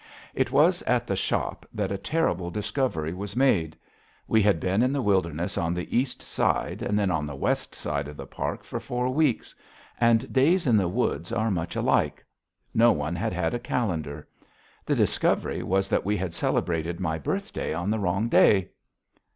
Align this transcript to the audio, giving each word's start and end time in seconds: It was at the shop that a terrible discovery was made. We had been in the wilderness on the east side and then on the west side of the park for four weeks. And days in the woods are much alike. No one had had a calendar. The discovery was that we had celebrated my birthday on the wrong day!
It 0.33 0.51
was 0.51 0.81
at 0.87 1.05
the 1.05 1.15
shop 1.15 1.63
that 1.71 1.91
a 1.91 1.95
terrible 1.99 2.49
discovery 2.49 3.13
was 3.13 3.35
made. 3.35 3.77
We 4.27 4.41
had 4.41 4.59
been 4.59 4.81
in 4.81 4.91
the 4.91 4.99
wilderness 5.03 5.59
on 5.59 5.75
the 5.75 5.95
east 5.95 6.23
side 6.23 6.81
and 6.81 6.97
then 6.97 7.11
on 7.11 7.27
the 7.27 7.35
west 7.35 7.75
side 7.75 8.07
of 8.07 8.17
the 8.17 8.25
park 8.25 8.63
for 8.63 8.79
four 8.79 9.09
weeks. 9.13 9.53
And 9.99 10.33
days 10.33 10.65
in 10.65 10.75
the 10.75 10.87
woods 10.87 11.31
are 11.31 11.51
much 11.51 11.75
alike. 11.75 12.25
No 12.73 12.91
one 12.91 13.15
had 13.15 13.31
had 13.31 13.53
a 13.53 13.59
calendar. 13.59 14.27
The 14.87 14.95
discovery 14.95 15.61
was 15.61 15.87
that 15.89 16.03
we 16.03 16.17
had 16.17 16.33
celebrated 16.33 16.99
my 16.99 17.19
birthday 17.19 17.71
on 17.71 17.91
the 17.91 17.99
wrong 17.99 18.27
day! 18.27 18.71